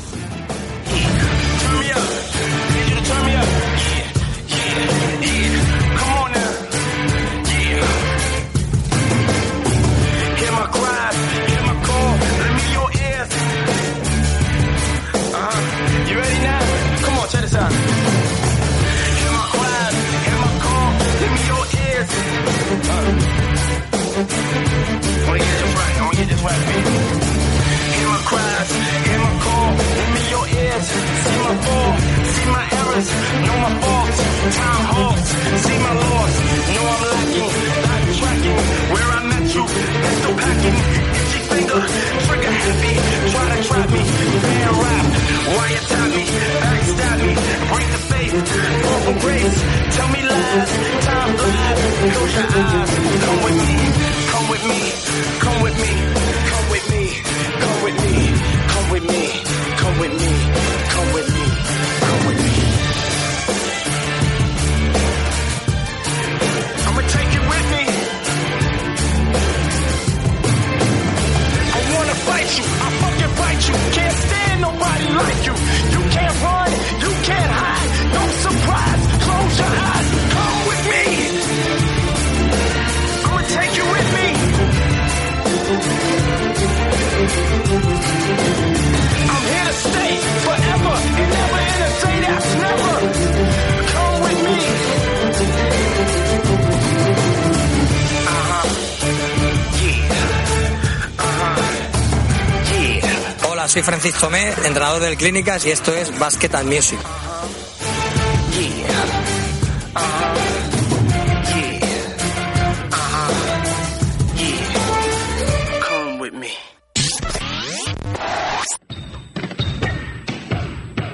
Soy 103.74 103.82
Francisco 103.82 104.28
Tomé, 104.28 104.50
entrenador 104.66 105.02
del 105.02 105.18
Clínicas 105.18 105.66
y 105.66 105.72
esto 105.72 105.96
es 105.96 106.20
Basket 106.20 106.54
and 106.54 106.72
Music. 106.72 107.00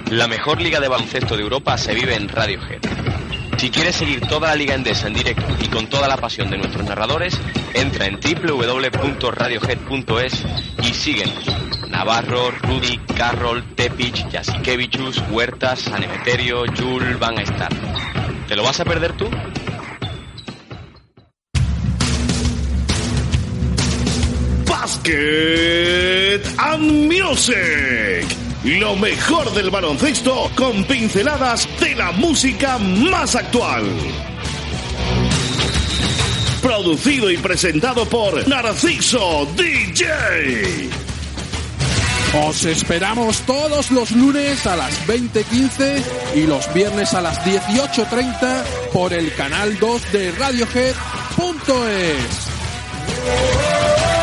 La 0.10 0.28
mejor 0.28 0.60
liga 0.60 0.82
de 0.82 0.90
baloncesto 0.90 1.38
de 1.38 1.44
Europa 1.44 1.78
se 1.78 1.94
vive 1.94 2.16
en 2.16 2.28
Radiohead. 2.28 2.82
Si 3.58 3.70
quieres 3.70 3.96
seguir 3.96 4.20
toda 4.28 4.50
la 4.50 4.56
liga 4.56 4.76
endesa 4.76 5.08
en 5.08 5.14
directo 5.14 5.46
y 5.62 5.70
con 5.70 5.88
toda 5.88 6.10
la 6.10 6.18
pasión 6.18 6.50
de 6.50 6.58
nuestros 6.58 6.84
narradores, 6.84 7.40
entra 7.74 8.06
en 8.06 8.20
www.radiohead.es 8.20 10.44
y 10.84 10.94
síguenos. 10.94 11.59
Navarro, 12.00 12.50
Rudy, 12.62 12.98
Carroll, 13.14 13.76
Tepic, 13.76 14.32
Jasikevichus, 14.32 15.22
Huertas, 15.32 15.82
San 15.82 16.02
Emeterio, 16.02 16.64
Jul 16.74 17.18
van 17.18 17.38
a 17.38 17.42
estar. 17.42 17.70
¿Te 18.48 18.56
lo 18.56 18.64
vas 18.64 18.80
a 18.80 18.86
perder 18.86 19.12
tú? 19.18 19.30
Basket 24.66 26.42
and 26.58 27.12
Music. 27.12 28.26
Lo 28.64 28.96
mejor 28.96 29.54
del 29.54 29.70
baloncesto 29.70 30.50
con 30.56 30.86
pinceladas 30.86 31.68
de 31.82 31.96
la 31.96 32.14
música 32.14 32.78
más 32.78 33.36
actual. 33.36 33.84
Producido 36.62 37.30
y 37.30 37.36
presentado 37.36 38.06
por 38.06 38.48
Narciso 38.48 39.46
DJ. 39.58 41.09
Os 42.34 42.64
esperamos 42.66 43.40
todos 43.42 43.90
los 43.90 44.12
lunes 44.12 44.68
a 44.68 44.76
las 44.76 44.94
20.15 45.08 46.04
y 46.36 46.46
los 46.46 46.72
viernes 46.76 47.16
a 47.16 47.22
las 47.22 47.44
18.30 47.44 48.64
por 48.94 49.14
el 49.14 49.34
canal 49.34 49.80
2 49.80 50.12
de 50.12 50.32
Radiohead.es. 50.34 50.96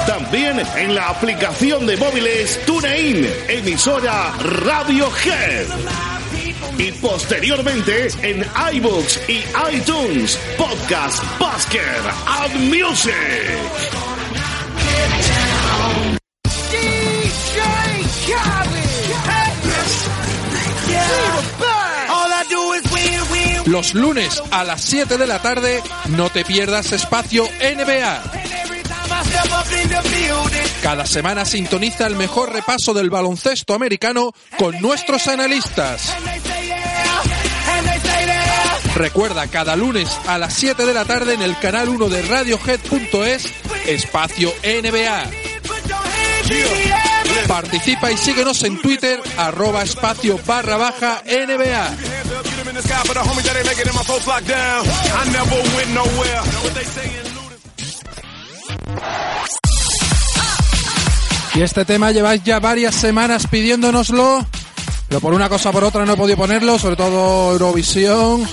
También 0.06 0.62
en 0.76 0.94
la 0.94 1.08
aplicación 1.08 1.84
de 1.84 1.96
móviles 1.96 2.64
TuneIn, 2.64 3.28
emisora 3.48 4.32
Radiohead. 4.38 5.66
Y 6.78 6.92
posteriormente 6.92 8.08
en 8.22 8.46
iBooks 8.74 9.20
y 9.28 9.42
iTunes, 9.74 10.38
podcast 10.56 11.24
Basket 11.40 11.80
and 12.26 12.72
Music. 12.72 14.05
Los 23.76 23.92
lunes 23.92 24.42
a 24.52 24.64
las 24.64 24.80
7 24.84 25.18
de 25.18 25.26
la 25.26 25.42
tarde 25.42 25.82
no 26.08 26.30
te 26.30 26.46
pierdas 26.46 26.92
espacio 26.92 27.44
NBA. 27.44 28.22
Cada 30.82 31.04
semana 31.04 31.44
sintoniza 31.44 32.06
el 32.06 32.16
mejor 32.16 32.54
repaso 32.54 32.94
del 32.94 33.10
baloncesto 33.10 33.74
americano 33.74 34.32
con 34.56 34.80
nuestros 34.80 35.26
analistas. 35.28 36.10
Recuerda, 38.94 39.46
cada 39.48 39.76
lunes 39.76 40.08
a 40.26 40.38
las 40.38 40.54
7 40.54 40.86
de 40.86 40.94
la 40.94 41.04
tarde 41.04 41.34
en 41.34 41.42
el 41.42 41.58
canal 41.58 41.90
1 41.90 42.08
de 42.08 42.22
Radiohead.es, 42.22 43.44
espacio 43.86 44.54
NBA. 44.64 45.30
Participa 47.46 48.10
y 48.10 48.16
síguenos 48.16 48.62
en 48.62 48.80
Twitter, 48.80 49.20
arroba 49.36 49.82
espacio 49.82 50.40
barra 50.46 50.78
baja 50.78 51.22
NBA. 51.26 52.05
Y 61.54 61.62
este 61.62 61.86
tema 61.86 62.12
lleváis 62.12 62.42
ya 62.44 62.60
varias 62.60 62.94
semanas 62.94 63.46
pidiéndonoslo, 63.46 64.44
pero 65.08 65.20
por 65.20 65.32
una 65.32 65.48
cosa 65.48 65.70
o 65.70 65.72
por 65.72 65.84
otra 65.84 66.04
no 66.04 66.12
he 66.12 66.16
podido 66.16 66.36
ponerlo, 66.36 66.78
sobre 66.78 66.96
todo 66.96 67.52
Eurovisión. 67.52 68.46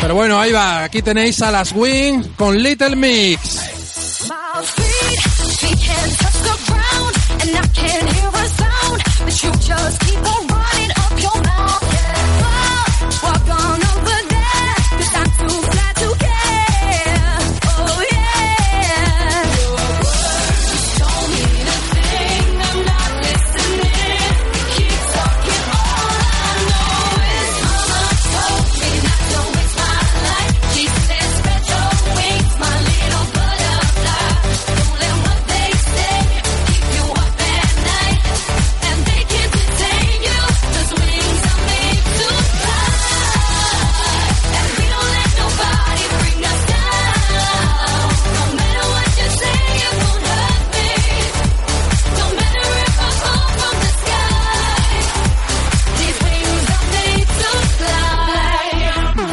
Pero 0.00 0.14
bueno, 0.16 0.40
ahí 0.40 0.50
va, 0.50 0.82
aquí 0.82 1.02
tenéis 1.02 1.40
a 1.42 1.52
las 1.52 1.70
Wing 1.72 2.34
con 2.36 2.60
Little 2.60 2.96
Mix. 2.96 3.60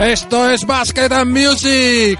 Esto 0.04 0.50
es 0.50 0.66
Basket 0.66 1.12
and 1.13 1.32
Music. 1.32 2.20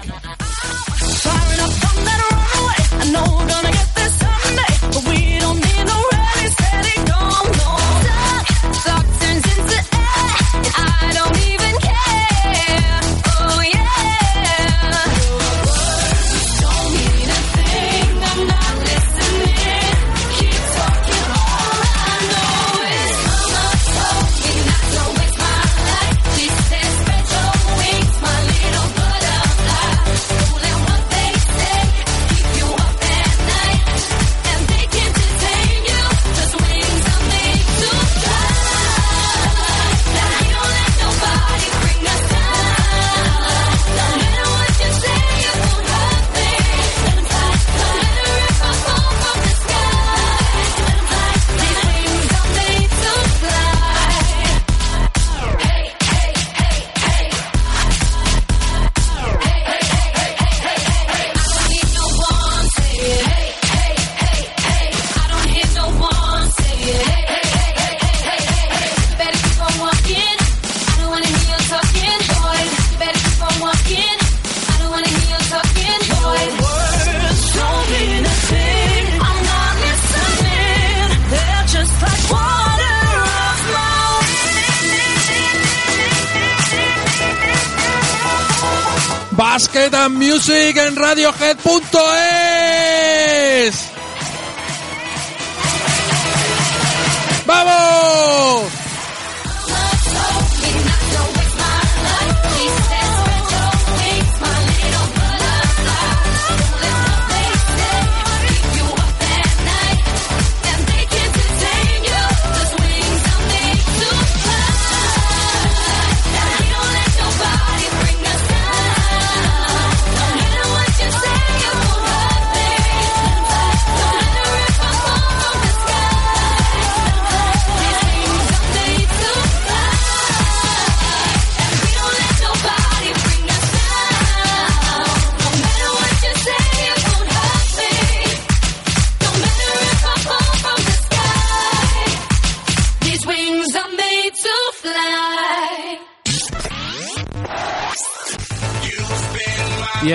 Radiohead.es. 91.56 92.23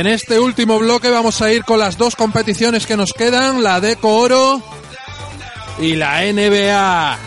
este 0.10 0.39
último 0.39 0.80
bloque 0.80 1.10
vamos 1.10 1.41
a 1.41 1.52
ir 1.52 1.63
con 1.63 1.80
las 1.80 1.98
dos 1.98 2.15
competiciones 2.15 2.86
que 2.86 2.98
nos 2.98 3.13
quedan, 3.13 3.63
la 3.63 3.80
Deco 3.80 4.17
Oro 4.17 4.62
y 5.80 5.95
la 5.95 6.22
NBA. 6.22 7.17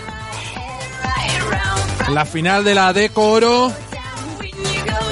La 2.10 2.24
final 2.24 2.64
de 2.64 2.74
la 2.74 2.92
Deco 2.92 3.30
Oro, 3.30 3.72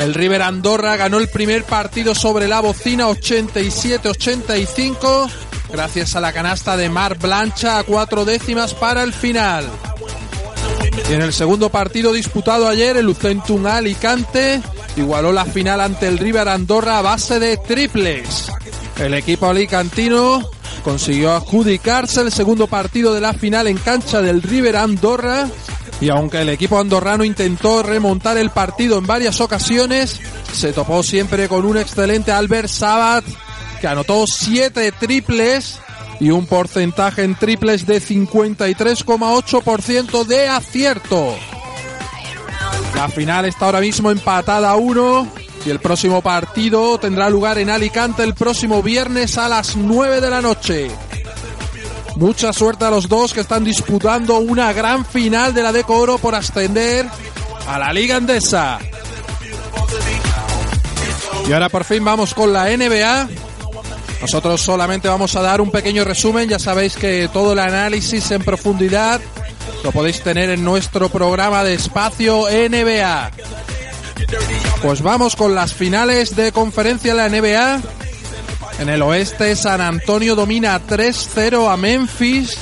el 0.01 0.15
River 0.15 0.43
Andorra 0.43 0.97
ganó 0.97 1.19
el 1.19 1.29
primer 1.29 1.65
partido 1.65 2.15
sobre 2.15 2.49
la 2.49 2.61
bocina 2.61 3.09
87-85 3.09 5.31
gracias 5.71 6.17
a 6.17 6.21
la 6.21 6.33
canasta 6.33 6.77
de 6.77 6.89
Mar 6.89 7.19
Blancha 7.19 7.79
a 7.79 7.85
cuatro 7.85 8.25
décimas 8.25 8.75
para 8.75 9.03
el 9.03 9.13
final. 9.13 9.69
Y 11.09 11.15
en 11.15 11.23
el 11.23 11.33
segundo 11.33 11.71
partido 11.71 12.13
disputado 12.13 12.69
ayer, 12.69 12.97
el 12.97 13.07
Lucentum 13.07 13.67
Alicante 13.67 14.61
igualó 14.97 15.33
la 15.33 15.45
final 15.45 15.81
ante 15.81 16.07
el 16.07 16.19
River 16.19 16.49
Andorra 16.49 16.99
a 16.99 17.03
base 17.03 17.39
de 17.39 17.57
triples. 17.57 18.51
El 18.99 19.15
equipo 19.15 19.47
alicantino 19.47 20.43
consiguió 20.83 21.33
adjudicarse 21.33 22.23
el 22.23 22.33
segundo 22.33 22.67
partido 22.67 23.15
de 23.15 23.21
la 23.21 23.33
final 23.33 23.67
en 23.67 23.79
cancha 23.79 24.21
del 24.21 24.43
River 24.43 24.77
Andorra 24.77 25.49
y 26.01 26.09
aunque 26.09 26.41
el 26.41 26.49
equipo 26.49 26.79
andorrano 26.79 27.25
intentó 27.25 27.83
remontar 27.83 28.39
el 28.39 28.51
partido 28.51 28.99
en 28.99 29.07
varias 29.07 29.41
ocasiones, 29.41 30.21
se 30.53 30.73
topó 30.73 31.03
siempre 31.03 31.49
con 31.49 31.67
un 31.67 31.77
excelente 31.77 32.31
Albert 32.33 32.69
Sabat 32.69 33.25
que 33.81 33.89
anotó 33.89 34.27
7 34.27 34.93
triples 34.93 35.79
y 36.19 36.31
un 36.31 36.47
porcentaje 36.47 37.23
en 37.23 37.35
triples 37.35 37.85
de 37.87 38.01
53,8% 38.01 40.25
de 40.25 40.49
acierto. 40.49 41.37
La 42.95 43.09
final 43.09 43.47
está 43.47 43.67
ahora 43.67 43.81
mismo 43.81 44.11
empatada 44.11 44.71
a 44.71 44.77
1 44.77 45.29
y 45.65 45.71
el 45.71 45.81
próximo 45.81 46.23
partido 46.23 46.99
tendrá 46.99 47.31
lugar 47.31 47.59
en 47.59 47.71
Alicante 47.71 48.23
el 48.23 48.35
próximo 48.35 48.83
viernes 48.83 49.39
a 49.39 49.49
las 49.49 49.77
9 49.77 50.21
de 50.21 50.31
la 50.31 50.41
noche. 50.41 50.91
Mucha 52.17 52.53
suerte 52.53 52.85
a 52.85 52.91
los 52.91 53.09
dos 53.09 53.33
que 53.33 53.41
están 53.41 53.65
disputando 53.65 54.39
una 54.39 54.73
gran 54.73 55.05
final 55.05 55.55
de 55.55 55.63
la 55.63 55.73
Deco 55.73 55.97
Oro 55.97 56.19
por 56.19 56.35
ascender 56.35 57.07
a 57.67 57.79
la 57.79 57.93
Liga 57.93 58.17
Andesa. 58.17 58.79
Y 61.49 61.53
ahora 61.53 61.69
por 61.69 61.85
fin 61.85 62.05
vamos 62.05 62.35
con 62.35 62.53
la 62.53 62.65
NBA. 62.77 63.29
Nosotros 64.21 64.61
solamente 64.61 65.09
vamos 65.09 65.35
a 65.37 65.43
dar 65.43 65.61
un 65.61 65.71
pequeño 65.71 66.05
resumen. 66.05 66.49
Ya 66.49 66.59
sabéis 66.59 66.97
que 66.97 67.29
todo 67.33 67.55
el 67.55 67.59
análisis 67.59 68.31
en 68.31 68.43
profundidad 68.43 69.21
lo 69.83 69.93
podéis 69.93 70.23
tener 70.23 70.51
en 70.51 70.65
nuestro 70.65 71.09
programa 71.09 71.65
de 71.65 71.75
espacio 71.75 72.47
NBA. 72.51 73.31
Pues 74.83 75.03
vamos 75.03 75.37
con 75.37 75.55
las 75.55 75.75
finales 75.75 76.37
de 76.37 76.53
conferencia 76.53 77.15
de 77.15 77.19
la 77.19 77.29
NBA. 77.29 77.81
En 78.81 78.89
el 78.89 79.03
oeste, 79.03 79.57
San 79.57 79.81
Antonio 79.81 80.35
domina 80.35 80.81
3-0 80.81 81.73
a 81.73 81.77
Memphis. 81.77 82.57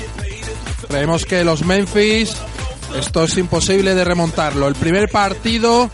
Creemos 0.88 1.24
que 1.26 1.44
los 1.44 1.64
Memphis, 1.64 2.34
esto 2.96 3.24
es 3.24 3.36
imposible 3.36 3.94
de 3.94 4.04
remontarlo. 4.04 4.68
El 4.68 4.74
primer 4.74 5.08
partido 5.08 5.90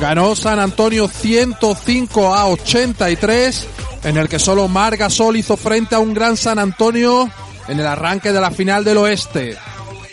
ganó 0.00 0.34
San 0.34 0.58
Antonio 0.58 1.08
105 1.08 2.34
a 2.34 2.48
83, 2.48 3.66
en 4.04 4.16
el 4.16 4.28
que 4.28 4.38
solo 4.38 4.66
Mar 4.66 4.96
Gasol 4.96 5.36
hizo 5.36 5.56
frente 5.56 5.94
a 5.94 5.98
un 5.98 6.14
gran 6.14 6.36
San 6.36 6.58
Antonio 6.58 7.30
en 7.68 7.78
el 7.78 7.86
arranque 7.86 8.32
de 8.32 8.40
la 8.40 8.50
final 8.50 8.82
del 8.84 8.98
oeste. 8.98 9.56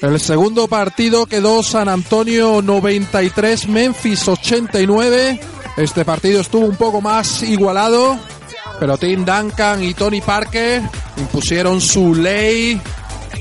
El 0.01 0.19
segundo 0.19 0.67
partido 0.67 1.25
quedó 1.25 1.63
San 1.63 1.89
Antonio 1.89 2.61
93, 2.61 3.67
Memphis 3.67 4.27
89. 4.27 5.39
Este 5.75 6.05
partido 6.05 6.41
estuvo 6.41 6.67
un 6.67 6.75
poco 6.75 7.01
más 7.01 7.41
igualado, 7.41 8.17
pero 8.79 8.97
Tim 8.97 9.25
Duncan 9.25 9.83
y 9.83 9.95
Tony 9.95 10.21
Parker 10.21 10.83
impusieron 11.17 11.81
su 11.81 12.13
ley 12.13 12.79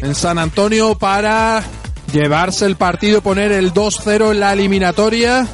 en 0.01 0.15
San 0.15 0.39
Antonio 0.39 0.97
para 0.97 1.63
llevarse 2.11 2.65
el 2.65 2.77
partido 2.77 3.19
y 3.19 3.21
poner 3.21 3.53
el 3.53 3.75
2-0 3.75 4.31
en 4.31 4.41
la 4.41 4.55
eliminatoria, 4.55 5.47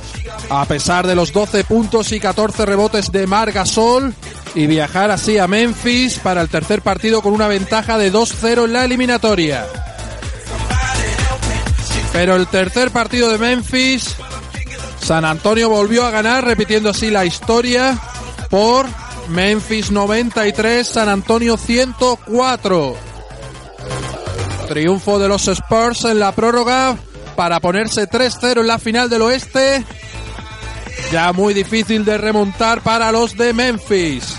a 0.50 0.64
pesar 0.66 1.08
de 1.08 1.16
los 1.16 1.32
12 1.32 1.64
puntos 1.64 2.12
y 2.12 2.20
14 2.20 2.64
rebotes 2.64 3.10
de 3.10 3.26
Mar 3.26 3.50
Gasol, 3.50 4.14
y 4.54 4.68
viajar 4.68 5.10
así 5.10 5.38
a 5.38 5.48
Memphis 5.48 6.20
para 6.20 6.42
el 6.42 6.48
tercer 6.48 6.80
partido 6.80 7.22
con 7.22 7.32
una 7.32 7.48
ventaja 7.48 7.98
de 7.98 8.12
2-0 8.12 8.66
en 8.66 8.72
la 8.72 8.84
eliminatoria. 8.84 9.66
Pero 12.12 12.36
el 12.36 12.46
tercer 12.46 12.90
partido 12.90 13.30
de 13.30 13.38
Memphis, 13.38 14.16
San 15.00 15.24
Antonio 15.24 15.68
volvió 15.68 16.04
a 16.04 16.10
ganar, 16.10 16.44
repitiendo 16.44 16.90
así 16.90 17.10
la 17.10 17.24
historia 17.24 17.98
por 18.50 18.86
Memphis 19.28 19.90
93, 19.90 20.86
San 20.86 21.08
Antonio 21.08 21.56
104. 21.56 22.96
Triunfo 24.68 25.18
de 25.18 25.28
los 25.28 25.48
Spurs 25.48 26.04
en 26.04 26.18
la 26.18 26.32
prórroga 26.32 26.96
para 27.34 27.60
ponerse 27.60 28.08
3-0 28.08 28.60
en 28.60 28.66
la 28.66 28.78
final 28.78 29.08
del 29.08 29.22
oeste. 29.22 29.84
Ya 31.10 31.32
muy 31.32 31.54
difícil 31.54 32.04
de 32.04 32.18
remontar 32.18 32.82
para 32.82 33.10
los 33.10 33.36
de 33.36 33.52
Memphis. 33.52 34.36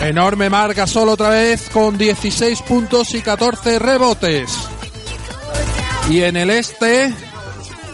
Enorme 0.00 0.48
marca 0.48 0.86
solo 0.86 1.12
otra 1.12 1.28
vez 1.28 1.68
con 1.70 1.98
16 1.98 2.62
puntos 2.62 3.14
y 3.14 3.20
14 3.20 3.78
rebotes. 3.78 4.69
Y 6.08 6.22
en 6.22 6.36
el 6.36 6.50
este, 6.50 7.14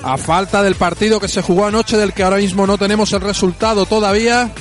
a 0.02 0.16
falta 0.16 0.62
del 0.62 0.74
partido 0.76 1.20
que 1.20 1.28
se 1.28 1.42
jugó 1.42 1.66
anoche, 1.66 1.96
del 1.96 2.12
que 2.12 2.22
ahora 2.22 2.36
mismo 2.36 2.66
no 2.66 2.78
tenemos 2.78 3.12
el 3.12 3.20
resultado 3.20 3.86
todavía, 3.86 4.52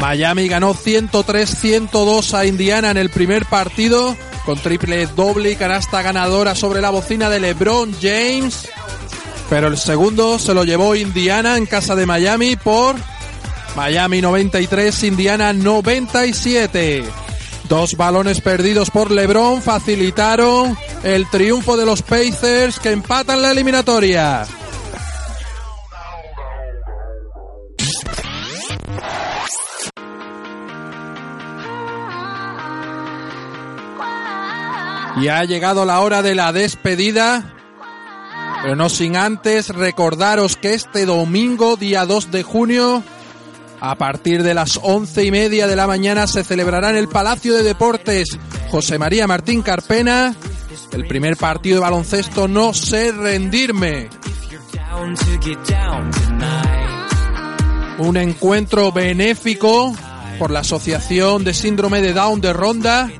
Miami 0.00 0.48
ganó 0.48 0.74
103-102 0.74 2.34
a 2.34 2.46
Indiana 2.46 2.90
en 2.90 2.96
el 2.96 3.10
primer 3.10 3.46
partido, 3.46 4.16
con 4.44 4.58
triple 4.58 5.06
doble 5.06 5.52
y 5.52 5.56
canasta 5.56 6.02
ganadora 6.02 6.54
sobre 6.54 6.80
la 6.80 6.90
bocina 6.90 7.28
de 7.30 7.40
LeBron 7.40 7.94
James. 8.00 8.68
Pero 9.48 9.68
el 9.68 9.78
segundo 9.78 10.38
se 10.38 10.54
lo 10.54 10.64
llevó 10.64 10.94
Indiana 10.94 11.56
en 11.56 11.66
casa 11.66 11.94
de 11.94 12.06
Miami 12.06 12.56
por 12.56 12.96
Miami 13.76 14.20
93, 14.20 15.04
Indiana 15.04 15.52
97. 15.52 17.04
Dos 17.68 17.96
balones 17.96 18.40
perdidos 18.40 18.90
por 18.90 19.10
LeBron 19.10 19.60
facilitaron 19.60 20.78
el 21.02 21.28
triunfo 21.28 21.76
de 21.76 21.84
los 21.84 22.02
Pacers 22.02 22.78
que 22.78 22.92
empatan 22.92 23.42
la 23.42 23.50
eliminatoria. 23.50 24.46
Y 35.20 35.28
ha 35.28 35.42
llegado 35.44 35.84
la 35.84 36.00
hora 36.00 36.22
de 36.22 36.34
la 36.34 36.52
despedida, 36.52 37.54
pero 38.62 38.76
no 38.76 38.88
sin 38.88 39.16
antes 39.16 39.70
recordaros 39.70 40.56
que 40.56 40.74
este 40.74 41.06
domingo, 41.06 41.76
día 41.76 42.04
2 42.04 42.30
de 42.30 42.42
junio, 42.42 43.02
a 43.80 43.94
partir 43.96 44.42
de 44.42 44.54
las 44.54 44.78
once 44.82 45.24
y 45.24 45.30
media 45.30 45.66
de 45.66 45.76
la 45.76 45.86
mañana 45.86 46.26
se 46.26 46.44
celebrará 46.44 46.90
en 46.90 46.96
el 46.96 47.08
Palacio 47.08 47.54
de 47.54 47.62
Deportes 47.62 48.38
José 48.70 48.98
María 48.98 49.26
Martín 49.26 49.62
Carpena 49.62 50.34
el 50.92 51.06
primer 51.06 51.36
partido 51.36 51.76
de 51.76 51.80
baloncesto 51.80 52.48
No 52.48 52.72
sé 52.72 53.12
rendirme. 53.12 54.08
Un 57.98 58.16
encuentro 58.16 58.92
benéfico 58.92 59.94
por 60.38 60.50
la 60.50 60.60
Asociación 60.60 61.44
de 61.44 61.54
Síndrome 61.54 62.00
de 62.00 62.12
Down 62.12 62.40
de 62.40 62.52
Ronda 62.52 63.10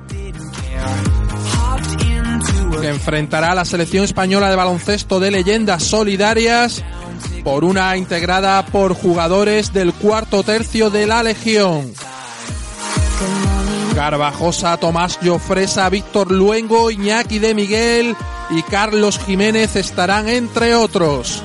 que 2.81 2.89
enfrentará 2.89 3.53
a 3.53 3.55
la 3.55 3.65
selección 3.65 4.05
española 4.05 4.51
de 4.51 4.57
baloncesto 4.57 5.19
de 5.19 5.31
leyendas 5.31 5.83
solidarias 5.83 6.85
por 7.47 7.65
una 7.65 7.97
integrada 7.97 8.67
por 8.67 8.93
jugadores 8.93 9.73
del 9.73 9.95
cuarto 9.95 10.43
tercio 10.43 10.91
de 10.91 11.07
la 11.07 11.23
Legión. 11.23 11.93
Garbajosa, 13.95 14.77
Tomás 14.79 15.21
Llofresa, 15.21 15.89
Víctor 15.89 16.33
Luengo, 16.33 16.91
Iñaki 16.91 17.39
de 17.39 17.55
Miguel 17.55 18.17
y 18.51 18.65
Carlos 18.65 19.21
Jiménez 19.25 19.77
estarán 19.77 20.29
entre 20.29 20.75
otros. 20.75 21.45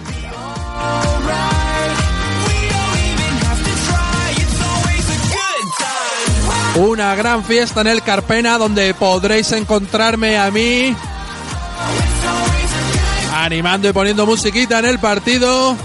Una 6.78 7.14
gran 7.14 7.44
fiesta 7.44 7.82
en 7.82 7.88
el 7.88 8.02
Carpena 8.02 8.58
donde 8.58 8.96
podréis 8.96 9.52
encontrarme 9.52 10.40
a 10.40 10.50
mí 10.50 10.96
animando 13.32 13.88
y 13.88 13.94
poniendo 13.94 14.26
musiquita 14.26 14.80
en 14.80 14.86
el 14.86 14.98
partido. 14.98 15.78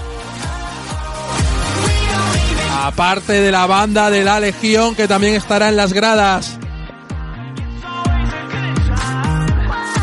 Aparte 2.87 3.41
de 3.41 3.51
la 3.51 3.65
banda 3.65 4.09
de 4.09 4.23
la 4.23 4.39
Legión 4.39 4.95
que 4.95 5.09
también 5.09 5.35
estará 5.35 5.67
en 5.67 5.75
las 5.75 5.91
gradas. 5.91 6.57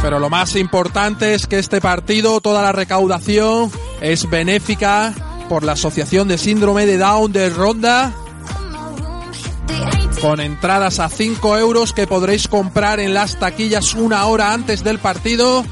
Pero 0.03 0.19
lo 0.19 0.29
más 0.29 0.55
importante 0.55 1.33
es 1.33 1.47
que 1.47 1.59
este 1.59 1.81
partido, 1.81 2.43
toda 2.43 2.61
la 2.61 2.73
recaudación 2.73 3.73
es 4.03 4.29
benéfica 4.29 5.15
por 5.49 5.65
la 5.65 5.73
Asociación 5.73 6.29
de 6.29 6.37
Síndrome 6.37 6.85
de 6.85 6.99
Down 6.99 7.33
de 7.33 7.49
Ronda. 7.49 8.13
Con 10.21 10.41
entradas 10.41 10.99
a 11.01 11.09
5 11.09 11.57
euros 11.57 11.95
que 11.95 12.07
podréis 12.07 12.49
comprar 12.49 13.01
en 13.01 13.15
las 13.15 13.39
taquillas 13.39 13.95
una 13.95 14.27
hora 14.27 14.53
antes 14.53 14.85
del 14.85 14.99
partido 14.99 15.65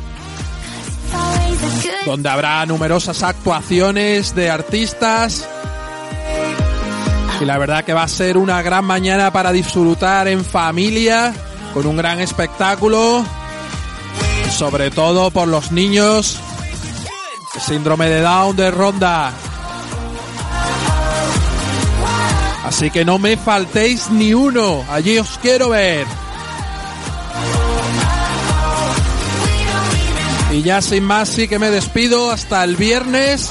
donde 2.06 2.30
habrá 2.30 2.64
numerosas 2.64 3.22
actuaciones 3.22 4.34
de 4.34 4.50
artistas. 4.50 5.46
Y 7.40 7.44
la 7.44 7.58
verdad 7.58 7.84
que 7.84 7.92
va 7.92 8.04
a 8.04 8.08
ser 8.08 8.36
una 8.36 8.62
gran 8.62 8.84
mañana 8.84 9.32
para 9.32 9.50
disfrutar 9.52 10.28
en 10.28 10.44
familia, 10.44 11.34
con 11.74 11.86
un 11.86 11.96
gran 11.96 12.20
espectáculo, 12.20 13.24
sobre 14.50 14.90
todo 14.90 15.30
por 15.30 15.48
los 15.48 15.72
niños. 15.72 16.38
Síndrome 17.58 18.08
de 18.08 18.20
Down 18.20 18.56
de 18.56 18.70
Ronda. 18.70 19.32
Así 22.64 22.90
que 22.90 23.04
no 23.04 23.18
me 23.18 23.36
faltéis 23.36 24.10
ni 24.10 24.32
uno, 24.32 24.84
allí 24.90 25.18
os 25.18 25.38
quiero 25.42 25.70
ver. 25.70 26.06
Y 30.52 30.62
ya 30.62 30.80
sin 30.80 31.04
más 31.04 31.28
sí 31.28 31.48
que 31.48 31.58
me 31.58 31.70
despido 31.70 32.30
hasta 32.30 32.62
el 32.62 32.76
viernes 32.76 33.50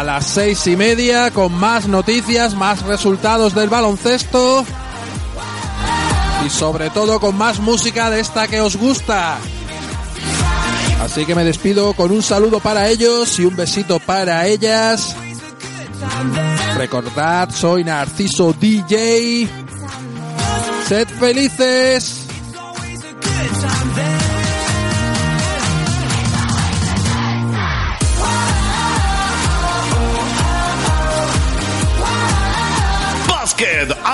a 0.00 0.02
las 0.02 0.24
seis 0.24 0.66
y 0.66 0.76
media 0.76 1.30
con 1.30 1.52
más 1.52 1.86
noticias, 1.86 2.54
más 2.54 2.80
resultados 2.84 3.54
del 3.54 3.68
baloncesto 3.68 4.64
y 6.46 6.48
sobre 6.48 6.88
todo 6.88 7.20
con 7.20 7.36
más 7.36 7.60
música 7.60 8.08
de 8.08 8.20
esta 8.20 8.48
que 8.48 8.62
os 8.62 8.76
gusta. 8.76 9.36
Así 11.02 11.26
que 11.26 11.34
me 11.34 11.44
despido 11.44 11.92
con 11.92 12.12
un 12.12 12.22
saludo 12.22 12.60
para 12.60 12.88
ellos 12.88 13.38
y 13.40 13.44
un 13.44 13.54
besito 13.56 13.98
para 13.98 14.46
ellas. 14.46 15.14
Recordad, 16.78 17.50
soy 17.50 17.84
Narciso 17.84 18.54
DJ. 18.54 19.50
Sed 20.88 21.08
felices. 21.08 22.19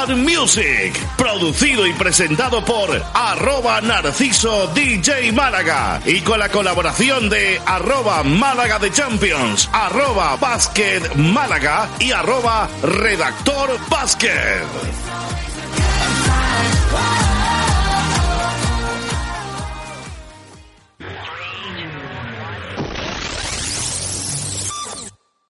Music, 0.09 0.95
producido 1.17 1.87
y 1.87 1.93
presentado 1.93 2.65
por 2.65 2.91
arroba 3.15 3.81
Narciso 3.81 4.69
DJ 4.69 5.33
Málaga 5.33 6.01
y 6.05 6.21
con 6.21 6.39
la 6.39 6.49
colaboración 6.49 7.29
de 7.29 7.61
arroba 7.67 8.23
Málaga 8.23 8.79
de 8.79 8.93
Champions, 8.93 9.69
arroba 9.73 10.37
Basket 10.37 11.15
Málaga 11.17 11.89
y 11.99 12.13
arroba 12.13 12.69
Redactor 12.83 13.79
Basket. 13.89 14.63